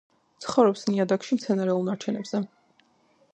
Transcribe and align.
ცხოვრობს 0.45 0.85
ნიადაგში 0.91 1.37
მცენარეულ 1.39 1.85
ნარჩენებზე. 1.91 2.43